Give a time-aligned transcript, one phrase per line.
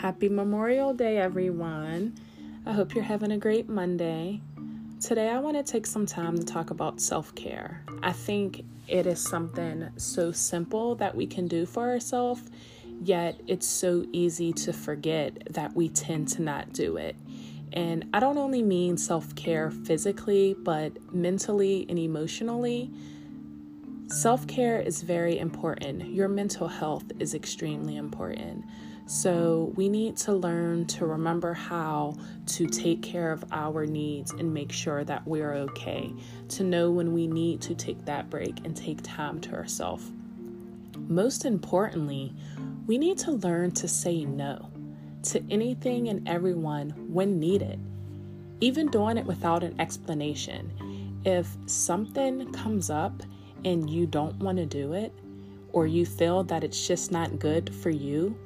[0.00, 2.14] Happy Memorial Day, everyone.
[2.64, 4.40] I hope you're having a great Monday.
[5.00, 7.82] Today, I want to take some time to talk about self care.
[8.00, 12.42] I think it is something so simple that we can do for ourselves,
[13.02, 17.16] yet it's so easy to forget that we tend to not do it.
[17.72, 22.88] And I don't only mean self care physically, but mentally and emotionally.
[24.06, 26.14] Self care is very important.
[26.14, 28.64] Your mental health is extremely important.
[29.08, 34.52] So, we need to learn to remember how to take care of our needs and
[34.52, 36.12] make sure that we're okay,
[36.50, 40.12] to know when we need to take that break and take time to ourselves.
[41.08, 42.34] Most importantly,
[42.86, 44.68] we need to learn to say no
[45.22, 47.80] to anything and everyone when needed,
[48.60, 51.20] even doing it without an explanation.
[51.24, 53.22] If something comes up
[53.64, 55.14] and you don't want to do it,
[55.72, 58.36] or you feel that it's just not good for you,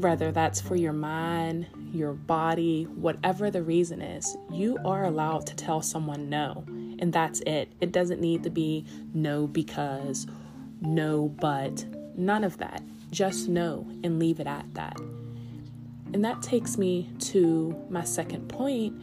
[0.00, 5.56] whether that's for your mind, your body, whatever the reason is, you are allowed to
[5.56, 6.64] tell someone no.
[6.98, 7.72] And that's it.
[7.80, 8.84] It doesn't need to be
[9.14, 10.26] no because,
[10.80, 11.84] no but,
[12.16, 12.82] none of that.
[13.10, 14.98] Just no and leave it at that.
[16.12, 19.00] And that takes me to my second point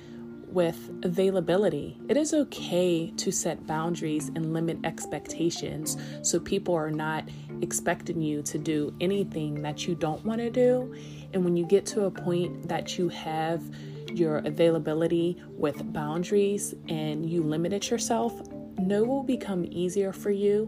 [0.48, 1.98] with availability.
[2.09, 7.26] It is okay to set boundaries and limit expectations so people are not
[7.62, 10.94] expecting you to do anything that you don't want to do.
[11.34, 13.62] And when you get to a point that you have
[14.14, 18.34] your availability with boundaries and you limit it yourself,
[18.78, 20.68] no will become easier for you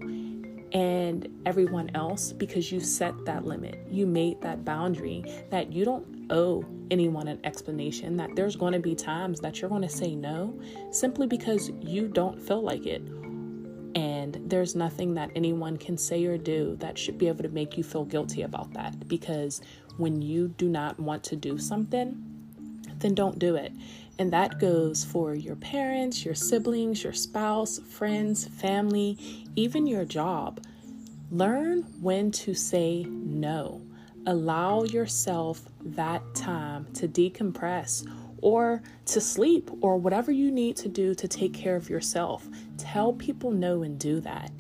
[0.72, 3.80] and everyone else because you set that limit.
[3.90, 8.80] You made that boundary that you don't owe anyone an explanation, that there's going to
[8.80, 10.60] be times that you're going to say no
[10.92, 13.02] simply because you don't feel like it.
[13.96, 17.78] And there's nothing that anyone can say or do that should be able to make
[17.78, 19.08] you feel guilty about that.
[19.08, 19.62] Because
[19.98, 22.24] when you do not want to do something,
[23.00, 23.72] then don't do it.
[24.20, 29.18] And that goes for your parents, your siblings, your spouse, friends, family,
[29.56, 30.62] even your job.
[31.32, 33.82] Learn when to say no.
[34.28, 38.06] Allow yourself that time to decompress
[38.42, 42.48] or to sleep or whatever you need to do to take care of yourself.
[42.78, 44.52] Tell people no and do that.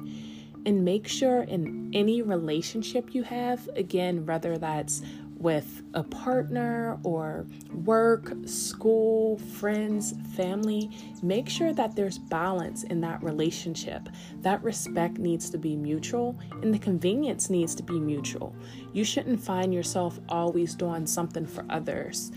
[0.66, 5.02] And make sure in any relationship you have, again, whether that's
[5.40, 7.48] with a partner or
[7.86, 10.92] work, school, friends, family,
[11.24, 14.10] make sure that there's balance in that relationship.
[14.42, 18.54] That respect needs to be mutual and the convenience needs to be mutual.
[18.92, 22.32] You shouldn't find yourself always doing something for others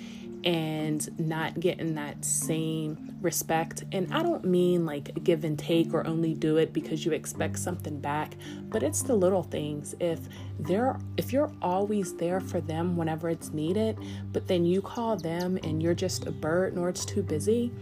[0.45, 3.85] and not getting that same respect.
[3.93, 7.59] And I don't mean like give and take or only do it because you expect
[7.59, 8.35] something back,
[8.69, 9.95] but it's the little things.
[10.01, 10.21] If
[10.59, 13.99] they're if you're always there for them whenever it's needed,
[14.33, 17.73] but then you call them and you're just a bird or it's too busy,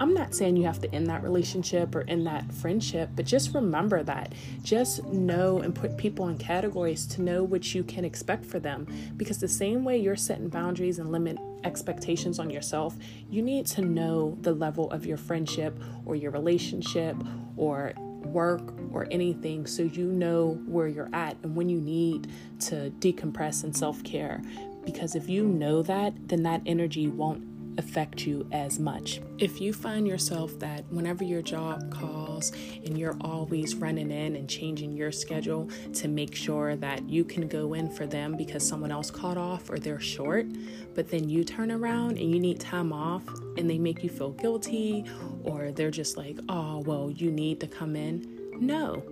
[0.00, 3.54] I'm not saying you have to end that relationship or end that friendship, but just
[3.54, 4.32] remember that.
[4.62, 8.86] Just know and put people in categories to know what you can expect for them.
[9.16, 12.96] Because the same way you're setting boundaries and limit expectations on yourself,
[13.30, 17.16] you need to know the level of your friendship or your relationship
[17.56, 17.92] or
[18.24, 22.28] work or anything so you know where you're at and when you need
[22.60, 24.42] to decompress and self care.
[24.84, 27.44] Because if you know that, then that energy won't
[27.78, 29.20] affect you as much.
[29.38, 32.52] If you find yourself that whenever your job calls
[32.84, 37.48] and you're always running in and changing your schedule to make sure that you can
[37.48, 40.46] go in for them because someone else called off or they're short,
[40.94, 43.22] but then you turn around and you need time off
[43.56, 45.04] and they make you feel guilty
[45.44, 48.26] or they're just like, oh, well, you need to come in.
[48.60, 49.02] No,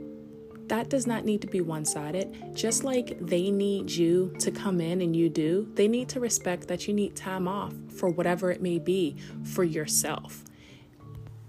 [0.71, 2.55] that does not need to be one sided.
[2.55, 6.69] Just like they need you to come in and you do, they need to respect
[6.69, 10.45] that you need time off for whatever it may be for yourself.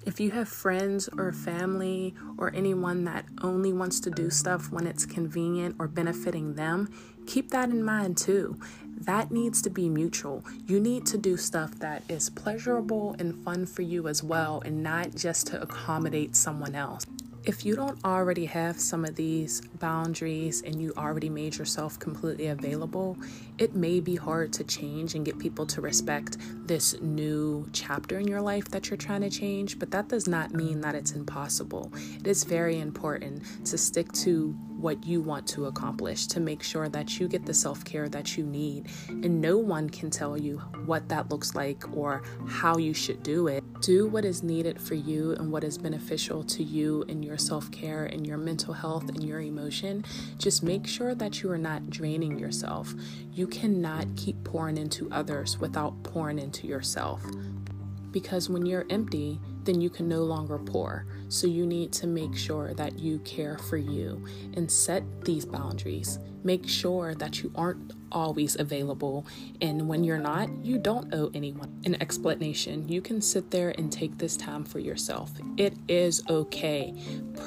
[0.08, 4.88] If you have friends or family or anyone that only wants to do stuff when
[4.88, 6.92] it's convenient or benefiting them,
[7.28, 8.60] keep that in mind too.
[9.02, 10.44] That needs to be mutual.
[10.66, 14.82] You need to do stuff that is pleasurable and fun for you as well, and
[14.82, 17.06] not just to accommodate someone else.
[17.44, 22.48] If you don't already have some of these boundaries and you already made yourself completely
[22.48, 23.18] available,
[23.58, 28.28] it may be hard to change and get people to respect this new chapter in
[28.28, 31.92] your life that you're trying to change, but that does not mean that it's impossible.
[32.20, 36.90] It is very important to stick to what you want to accomplish to make sure
[36.90, 38.88] that you get the self care that you need.
[39.08, 43.48] And no one can tell you what that looks like or how you should do
[43.48, 43.64] it.
[43.82, 47.72] Do what is needed for you and what is beneficial to you in your self
[47.72, 50.04] care and your mental health and your emotion.
[50.38, 52.94] Just make sure that you are not draining yourself.
[53.32, 57.24] You cannot keep pouring into others without pouring into yourself.
[58.12, 61.06] Because when you're empty, then you can no longer pour.
[61.30, 64.26] So you need to make sure that you care for you
[64.56, 66.20] and set these boundaries.
[66.44, 69.26] Make sure that you aren't always available.
[69.62, 72.88] And when you're not, you don't owe anyone an explanation.
[72.90, 75.32] You can sit there and take this time for yourself.
[75.58, 76.94] It is okay.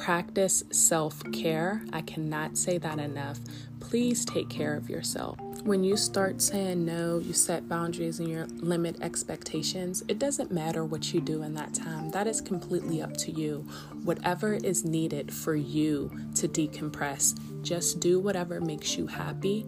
[0.02, 1.85] Practice self care.
[1.93, 3.38] I cannot say that enough.
[3.81, 5.38] Please take care of yourself.
[5.64, 10.85] When you start saying no, you set boundaries and you limit expectations, it doesn't matter
[10.85, 12.11] what you do in that time.
[12.11, 13.67] That is completely up to you.
[14.02, 19.66] Whatever is needed for you to decompress, just do whatever makes you happy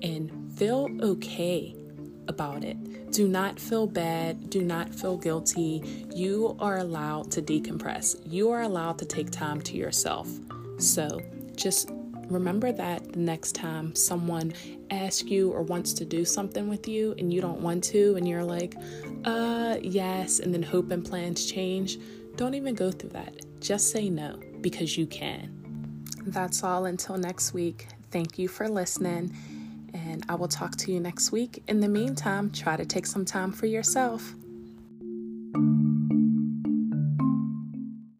[0.00, 1.76] and feel okay
[2.28, 3.10] about it.
[3.12, 4.48] Do not feel bad.
[4.48, 6.06] Do not feel guilty.
[6.14, 8.16] You are allowed to decompress.
[8.24, 10.30] You are allowed to take time to yourself.
[10.78, 11.20] So
[11.56, 11.90] just
[12.30, 14.54] remember that the next time someone
[14.88, 18.26] asks you or wants to do something with you and you don't want to, and
[18.26, 18.74] you're like,
[19.26, 21.98] uh, yes, and then hope and plans change,
[22.36, 23.44] don't even go through that.
[23.60, 25.53] Just say no because you can.
[26.26, 27.88] That's all until next week.
[28.10, 29.36] Thank you for listening,
[29.92, 31.62] and I will talk to you next week.
[31.68, 34.34] In the meantime, try to take some time for yourself.